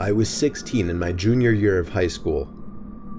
[0.00, 2.48] I was 16 in my junior year of high school.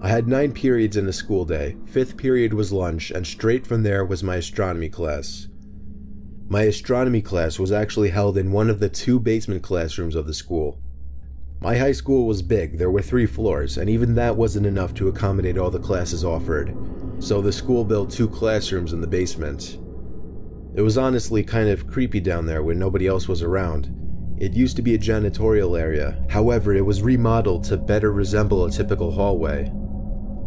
[0.02, 3.84] I had nine periods in a school day, fifth period was lunch, and straight from
[3.84, 5.50] there was my astronomy class.
[6.48, 10.34] My astronomy class was actually held in one of the two basement classrooms of the
[10.34, 10.80] school.
[11.60, 15.10] My high school was big, there were three floors, and even that wasn't enough to
[15.10, 16.74] accommodate all the classes offered,
[17.20, 19.80] so the school built two classrooms in the basement.
[20.76, 23.99] It was honestly kind of creepy down there when nobody else was around.
[24.40, 28.72] It used to be a janitorial area, however, it was remodeled to better resemble a
[28.72, 29.70] typical hallway.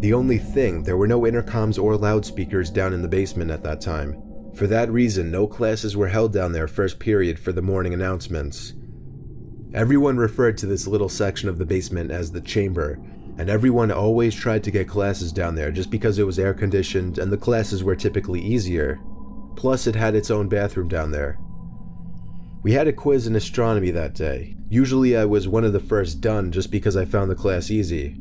[0.00, 3.82] The only thing, there were no intercoms or loudspeakers down in the basement at that
[3.82, 4.20] time.
[4.54, 8.72] For that reason, no classes were held down there first period for the morning announcements.
[9.74, 12.98] Everyone referred to this little section of the basement as the chamber,
[13.36, 17.18] and everyone always tried to get classes down there just because it was air conditioned
[17.18, 19.00] and the classes were typically easier.
[19.54, 21.38] Plus, it had its own bathroom down there.
[22.62, 24.54] We had a quiz in astronomy that day.
[24.68, 28.20] Usually, I was one of the first done just because I found the class easy.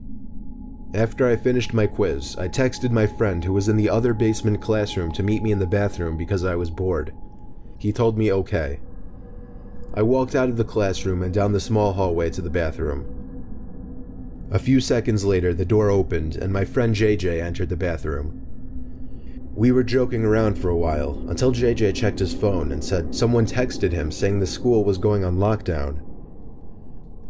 [0.95, 4.59] After I finished my quiz, I texted my friend who was in the other basement
[4.59, 7.13] classroom to meet me in the bathroom because I was bored.
[7.77, 8.79] He told me okay.
[9.93, 13.05] I walked out of the classroom and down the small hallway to the bathroom.
[14.49, 18.40] A few seconds later, the door opened and my friend JJ entered the bathroom.
[19.61, 23.45] We were joking around for a while until JJ checked his phone and said someone
[23.45, 26.01] texted him saying the school was going on lockdown.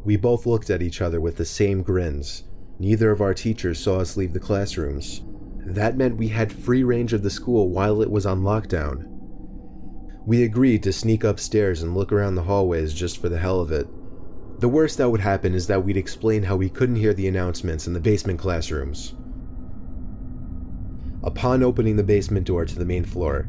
[0.06, 2.46] We both looked at each other with the same grins
[2.80, 5.24] Neither of our teachers saw us leave the classrooms.
[5.58, 9.08] That meant we had free range of the school while it was on lockdown.
[10.26, 13.74] We agreed to sneak upstairs and look around the hallways just for the hell of
[13.74, 13.90] it.
[14.62, 17.88] The worst that would happen is that we'd explain how we couldn't hear the announcements
[17.88, 19.16] in the basement classrooms.
[21.24, 23.48] Upon opening the basement door to the main floor,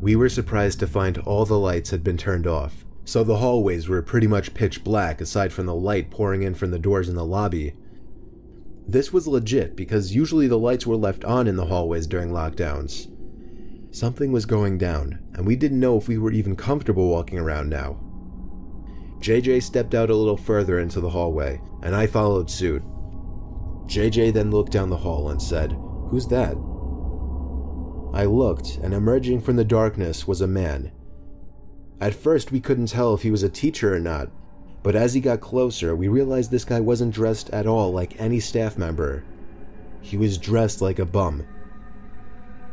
[0.00, 3.88] we were surprised to find all the lights had been turned off, so the hallways
[3.88, 7.14] were pretty much pitch black aside from the light pouring in from the doors in
[7.14, 7.74] the lobby
[8.86, 13.08] this was legit because usually the lights were left on in the hallways during lockdowns.
[13.94, 17.68] Something was going down, and we didn't know if we were even comfortable walking around
[17.68, 18.00] now.
[19.20, 22.82] JJ stepped out a little further into the hallway, and I followed suit.
[23.86, 25.72] JJ then looked down the hall and said,
[26.08, 26.56] Who's that?
[28.12, 30.92] I looked, and emerging from the darkness was a man.
[31.98, 34.30] At first, we couldn't tell if he was a teacher or not,
[34.82, 38.38] but as he got closer, we realized this guy wasn't dressed at all like any
[38.38, 39.24] staff member.
[40.02, 41.46] He was dressed like a bum.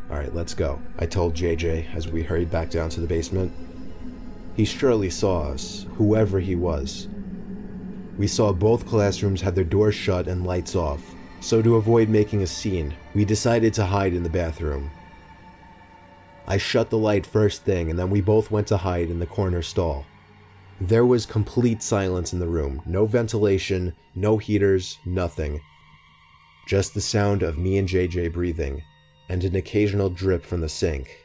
[0.10, 3.54] Alright, let's go, I told JJ as we hurried back down to the basement.
[4.56, 7.08] He surely saw us, whoever he was.
[8.18, 11.02] We saw both classrooms had their doors shut and lights off,
[11.40, 14.92] so to avoid making a scene, we decided to hide in the bathroom.
[16.52, 19.28] I shut the light first thing, and then we both went to hide in the
[19.28, 20.06] corner stall.
[20.82, 25.62] There was complete silence in the room no ventilation, no heaters, nothing.
[26.68, 28.82] Just the sound of me and JJ breathing,
[29.30, 31.24] and an occasional drip from the sink.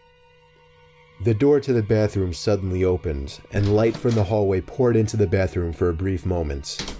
[1.22, 5.26] The door to the bathroom suddenly opened, and light from the hallway poured into the
[5.26, 6.96] bathroom for a brief moment.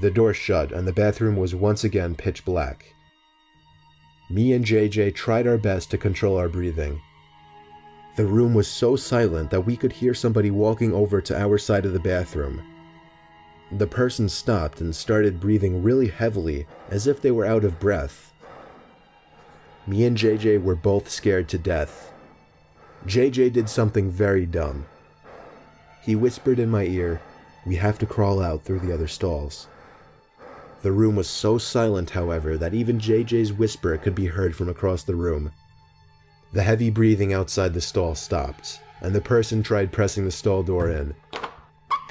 [0.00, 2.94] The door shut, and the bathroom was once again pitch black.
[4.30, 7.00] Me and JJ tried our best to control our breathing,
[8.16, 11.86] the room was so silent that we could hear somebody walking over to our side
[11.86, 12.62] of the bathroom.
[13.70, 18.32] The person stopped and started breathing really heavily, as if they were out of breath.
[19.86, 22.12] Me and JJ were both scared to death.
[23.06, 24.84] JJ did something very dumb.
[26.02, 27.22] He whispered in my ear,
[27.64, 29.68] We have to crawl out through the other stalls.
[30.82, 35.02] The room was so silent, however, that even JJ's whisper could be heard from across
[35.02, 35.52] the room.
[36.52, 40.90] The heavy breathing outside the stall stopped, and the person tried pressing the stall door
[40.90, 41.14] in.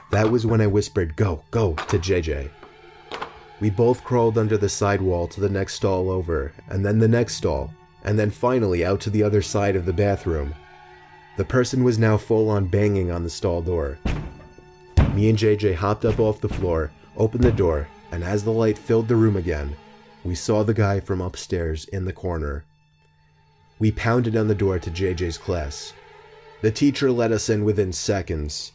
[0.09, 2.49] That was when I whispered, Go, go, to JJ.
[3.59, 7.07] We both crawled under the side wall to the next stall over, and then the
[7.07, 7.71] next stall,
[8.03, 10.55] and then finally out to the other side of the bathroom.
[11.37, 13.99] The person was now full on banging on the stall door.
[15.13, 18.77] Me and JJ hopped up off the floor, opened the door, and as the light
[18.77, 19.75] filled the room again,
[20.23, 22.65] we saw the guy from upstairs in the corner.
[23.81, 25.93] We pounded on the door to JJ's class.
[26.61, 28.73] The teacher let us in within seconds.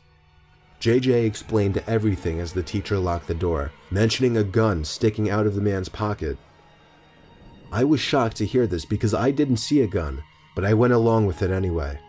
[0.81, 5.55] JJ explained everything as the teacher locked the door, mentioning a gun sticking out of
[5.55, 6.37] the man's pocket.
[7.71, 10.25] I was shocked to hear this because I didn't see a gun,
[10.57, 12.01] but I went along with it anyway.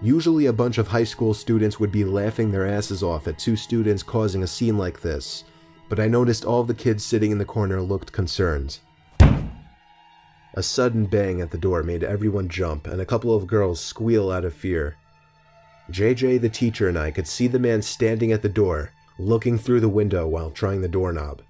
[0.00, 3.54] Usually, a bunch of high school students would be laughing their asses off at two
[3.54, 5.44] students causing a scene like this,
[5.90, 8.78] but I noticed all the kids sitting in the corner looked concerned.
[10.54, 14.32] A sudden bang at the door made everyone jump, and a couple of girls squeal
[14.32, 14.96] out of fear.
[15.90, 19.80] JJ, the teacher, and I could see the man standing at the door, looking through
[19.80, 21.42] the window while trying the doorknob.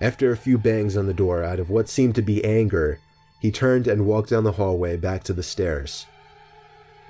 [0.00, 2.98] After a few bangs on the door out of what seemed to be anger,
[3.40, 6.06] he turned and walked down the hallway back to the stairs.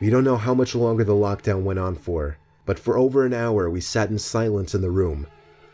[0.00, 3.34] We don't know how much longer the lockdown went on for, but for over an
[3.34, 5.26] hour we sat in silence in the room,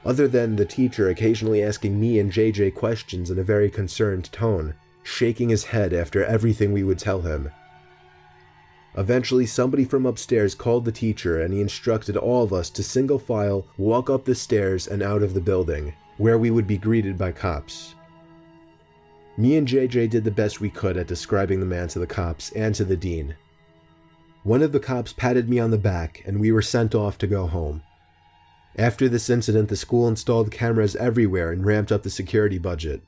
[0.04, 4.74] other than the teacher occasionally asking me and JJ questions in a very concerned tone,
[5.04, 7.52] shaking his head after everything we would tell him.
[8.96, 13.18] Eventually, somebody from upstairs called the teacher and he instructed all of us to single
[13.18, 17.18] file walk up the stairs and out of the building, where we would be greeted
[17.18, 17.94] by cops.
[19.36, 22.50] Me and JJ did the best we could at describing the man to the cops
[22.52, 23.34] and to the dean.
[24.44, 27.26] One of the cops patted me on the back and we were sent off to
[27.26, 27.82] go home.
[28.76, 33.02] After this incident, the school installed cameras everywhere and ramped up the security budget.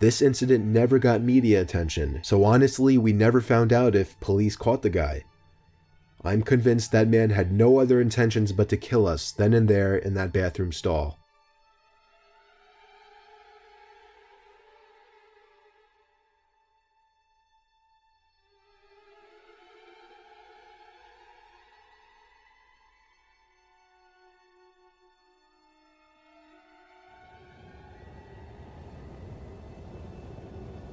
[0.00, 4.82] This incident never got media attention, so honestly, we never found out if police caught
[4.82, 5.24] the guy.
[6.24, 9.96] I'm convinced that man had no other intentions but to kill us then and there
[9.96, 11.18] in that bathroom stall.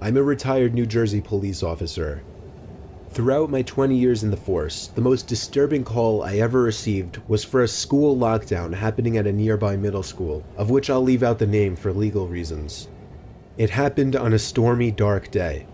[0.01, 2.23] I'm a retired New Jersey police officer.
[3.09, 7.43] Throughout my 20 years in the force, the most disturbing call I ever received was
[7.43, 11.37] for a school lockdown happening at a nearby middle school, of which I'll leave out
[11.37, 12.87] the name for legal reasons.
[13.57, 15.67] It happened on a stormy, dark day.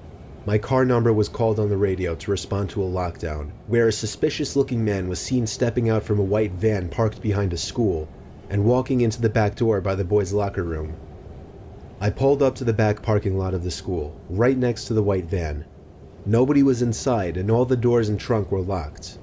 [0.48, 3.94] My car number was called on the radio to respond to a lockdown, where a
[3.94, 8.07] suspicious looking man was seen stepping out from a white van parked behind a school
[8.50, 10.95] and walking into the back door by the boys' locker room.
[12.00, 15.03] I pulled up to the back parking lot of the school, right next to the
[15.03, 15.65] white van.
[16.25, 19.18] Nobody was inside, and all the doors and trunk were locked.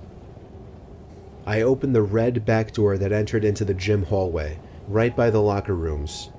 [1.44, 4.58] I opened the red back door that entered into the gym hallway,
[4.88, 6.30] right by the locker rooms.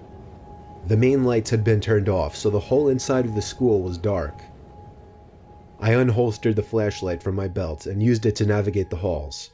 [0.88, 3.98] The main lights had been turned off, so the whole inside of the school was
[3.98, 4.42] dark.
[5.80, 9.52] I unholstered the flashlight from my belt and used it to navigate the halls.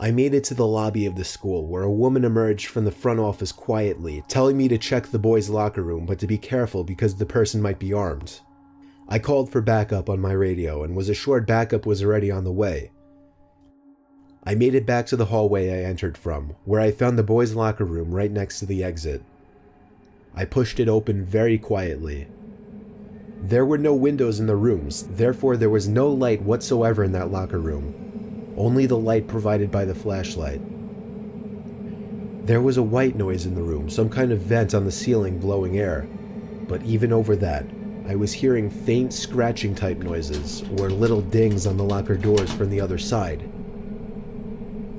[0.00, 2.92] I made it to the lobby of the school where a woman emerged from the
[2.92, 6.84] front office quietly, telling me to check the boys' locker room but to be careful
[6.84, 8.38] because the person might be armed.
[9.08, 12.52] I called for backup on my radio and was assured backup was already on the
[12.52, 12.92] way.
[14.44, 17.54] I made it back to the hallway I entered from, where I found the boys'
[17.54, 19.22] locker room right next to the exit.
[20.32, 22.28] I pushed it open very quietly.
[23.40, 27.32] There were no windows in the rooms, therefore, there was no light whatsoever in that
[27.32, 28.07] locker room
[28.58, 30.60] only the light provided by the flashlight.
[32.46, 35.38] There was a white noise in the room, some kind of vent on the ceiling
[35.38, 36.08] blowing air.
[36.66, 37.66] But even over that,
[38.06, 42.70] I was hearing faint scratching type noises or little dings on the locker doors from
[42.70, 43.48] the other side.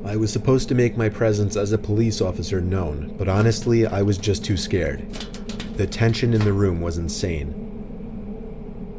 [0.05, 4.01] I was supposed to make my presence as a police officer known, but honestly, I
[4.01, 5.09] was just too scared.
[5.75, 7.68] The tension in the room was insane.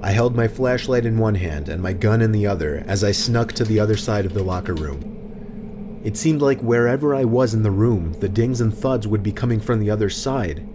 [0.02, 3.12] I held my flashlight in one hand and my gun in the other as I
[3.12, 6.00] snuck to the other side of the locker room.
[6.02, 9.32] It seemed like wherever I was in the room, the dings and thuds would be
[9.32, 10.66] coming from the other side.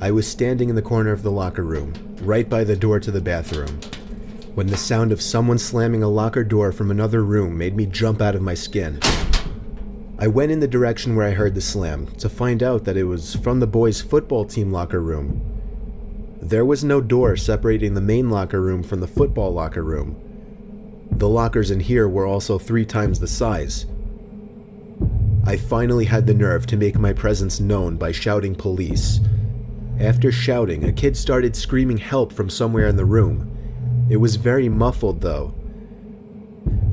[0.00, 3.10] I was standing in the corner of the locker room, right by the door to
[3.10, 3.78] the bathroom,
[4.54, 8.22] when the sound of someone slamming a locker door from another room made me jump
[8.22, 9.00] out of my skin.
[10.18, 13.04] I went in the direction where I heard the slam to find out that it
[13.04, 15.47] was from the boys' football team locker room
[16.40, 20.16] there was no door separating the main locker room from the football locker room.
[21.10, 23.86] The lockers in here were also three times the size.
[25.44, 29.20] I finally had the nerve to make my presence known by shouting police.
[29.98, 33.50] After shouting, a kid started screaming help from somewhere in the room.
[34.08, 35.54] It was very muffled, though.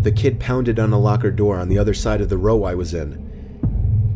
[0.01, 2.75] The kid pounded on a locker door on the other side of the row I
[2.75, 3.13] was in.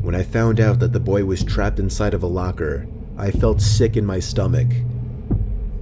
[0.01, 3.62] When I found out that the boy was trapped inside of a locker, I felt
[3.62, 4.69] sick in my stomach.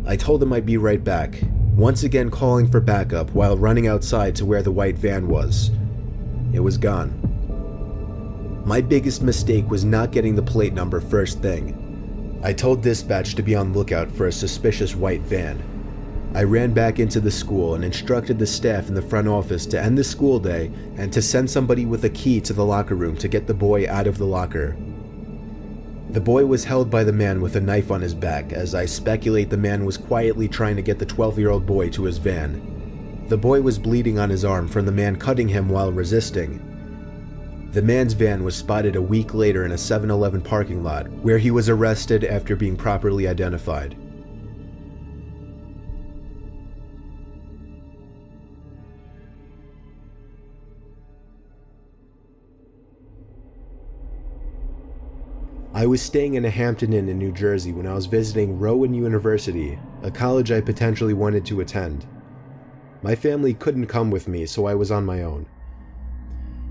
[0.07, 1.37] I told him I'd be right back,
[1.75, 5.69] once again calling for backup while running outside to where the white van was.
[6.53, 7.11] It was gone.
[8.65, 12.39] My biggest mistake was not getting the plate number first thing.
[12.41, 15.61] I told dispatch to be on lookout for a suspicious white van.
[16.33, 19.81] I ran back into the school and instructed the staff in the front office to
[19.81, 23.17] end the school day and to send somebody with a key to the locker room
[23.17, 24.77] to get the boy out of the locker.
[26.09, 28.85] The boy was held by the man with a knife on his back, as I
[28.85, 32.17] speculate the man was quietly trying to get the 12 year old boy to his
[32.17, 33.25] van.
[33.27, 36.63] The boy was bleeding on his arm from the man cutting him while resisting.
[37.73, 41.37] The man's van was spotted a week later in a 7 Eleven parking lot, where
[41.37, 43.97] he was arrested after being properly identified.
[55.77, 58.95] I was staying in a Hampton Inn in New Jersey when I was visiting Rowan
[58.95, 62.03] University, a college I potentially wanted to attend.
[63.03, 65.45] My family couldn't come with me, so I was on my own.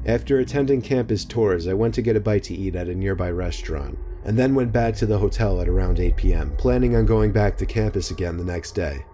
[0.07, 3.31] After attending campus tours, I went to get a bite to eat at a nearby
[3.31, 7.31] restaurant, and then went back to the hotel at around 8 p.m., planning on going
[7.31, 9.05] back to campus again the next day.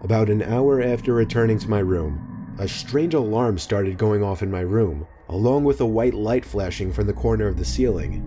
[0.00, 4.50] About an hour after returning to my room, a strange alarm started going off in
[4.50, 8.22] my room, along with a white light flashing from the corner of the ceiling.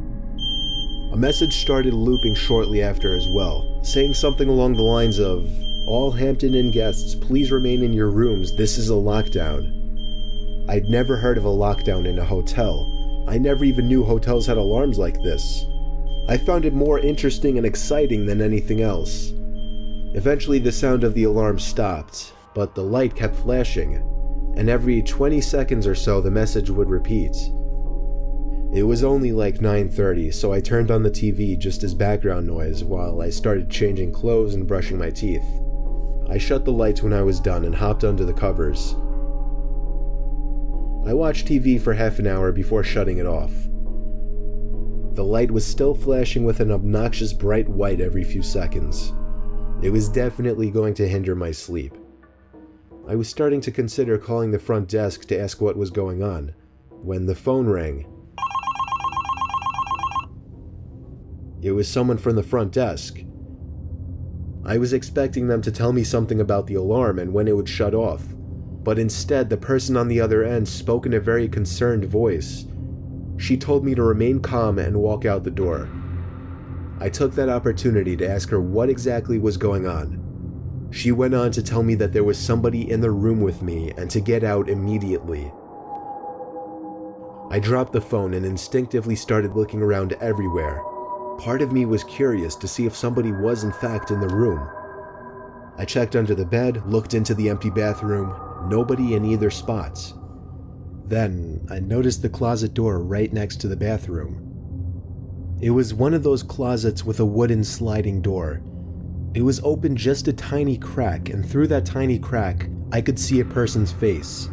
[1.14, 5.48] A message started looping shortly after as well, saying something along the lines of
[5.88, 9.72] All Hampton Inn guests, please remain in your rooms, this is a lockdown.
[10.68, 12.92] I'd never heard of a lockdown in a hotel.
[13.28, 15.64] I never even knew hotels had alarms like this.
[16.28, 19.32] I found it more interesting and exciting than anything else.
[20.16, 24.02] Eventually, the sound of the alarm stopped, but the light kept flashing,
[24.56, 27.36] and every 20 seconds or so the message would repeat.
[28.74, 32.84] It was only like 9:30, so I turned on the TV just as background noise
[32.84, 35.46] while I started changing clothes and brushing my teeth.
[36.28, 38.96] I shut the lights when I was done and hopped under the covers.
[41.08, 43.54] I watched TV for half an hour before shutting it off.
[45.14, 49.14] The light was still flashing with an obnoxious bright white every few seconds.
[49.82, 51.96] It was definitely going to hinder my sleep.
[53.08, 56.56] I was starting to consider calling the front desk to ask what was going on
[56.90, 58.08] when the phone rang.
[61.62, 63.20] It was someone from the front desk.
[64.66, 67.70] I was expecting them to tell me something about the alarm and when it would
[67.70, 68.24] shut off,
[68.84, 72.66] but instead, the person on the other end spoke in a very concerned voice.
[73.38, 75.88] She told me to remain calm and walk out the door.
[77.00, 80.25] I took that opportunity to ask her what exactly was going on.
[80.92, 83.92] She went on to tell me that there was somebody in the room with me
[83.98, 85.51] and to get out immediately.
[87.50, 90.82] I dropped the phone and instinctively started looking around everywhere.
[91.38, 94.68] Part of me was curious to see if somebody was in fact in the room.
[95.77, 98.34] I checked under the bed, looked into the empty bathroom,
[98.70, 100.13] nobody in either spots.
[101.06, 104.42] Then I noticed the closet door right next to the bathroom.
[105.62, 108.62] It was one of those closets with a wooden sliding door.
[109.36, 113.42] It was open just a tiny crack, and through that tiny crack, I could see
[113.42, 114.48] a person's face.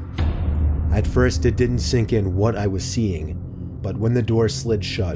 [0.93, 3.39] At first, it didn't sink in what I was seeing,
[3.81, 5.15] but when the door slid shut,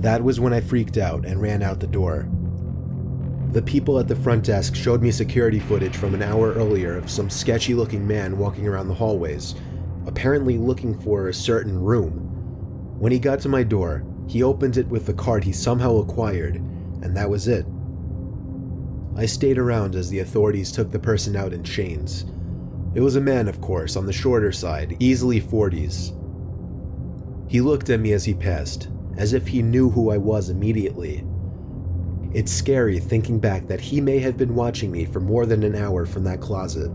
[0.00, 2.28] that was when I freaked out and ran out the door.
[3.50, 7.10] The people at the front desk showed me security footage from an hour earlier of
[7.10, 9.56] some sketchy looking man walking around the hallways,
[10.06, 12.12] apparently looking for a certain room.
[13.00, 16.54] When he got to my door, he opened it with the card he somehow acquired,
[17.02, 17.66] and that was it.
[19.14, 22.24] I stayed around as the authorities took the person out in chains.
[22.94, 26.18] It was a man, of course, on the shorter side, easily 40s.
[27.50, 31.24] He looked at me as he passed, as if he knew who I was immediately.
[32.32, 35.74] It's scary thinking back that he may have been watching me for more than an
[35.74, 36.90] hour from that closet.